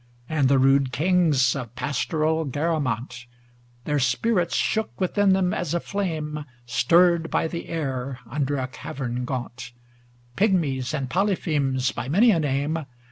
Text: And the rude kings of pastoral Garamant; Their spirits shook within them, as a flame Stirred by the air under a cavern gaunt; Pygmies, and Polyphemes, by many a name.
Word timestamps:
And 0.27 0.47
the 0.49 0.57
rude 0.57 0.91
kings 0.91 1.55
of 1.55 1.75
pastoral 1.75 2.43
Garamant; 2.43 3.27
Their 3.85 3.99
spirits 3.99 4.55
shook 4.55 4.99
within 4.99 5.33
them, 5.33 5.53
as 5.53 5.75
a 5.75 5.79
flame 5.79 6.43
Stirred 6.65 7.29
by 7.29 7.47
the 7.47 7.67
air 7.69 8.17
under 8.27 8.57
a 8.57 8.67
cavern 8.67 9.25
gaunt; 9.25 9.73
Pygmies, 10.35 10.95
and 10.95 11.07
Polyphemes, 11.07 11.91
by 11.91 12.09
many 12.09 12.31
a 12.31 12.39
name. 12.39 12.79